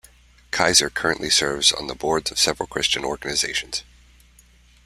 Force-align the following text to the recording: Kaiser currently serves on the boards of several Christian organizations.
Kaiser 0.49 0.89
currently 0.89 1.29
serves 1.29 1.71
on 1.71 1.85
the 1.85 1.93
boards 1.93 2.31
of 2.31 2.39
several 2.39 2.65
Christian 2.65 3.05
organizations. 3.05 3.83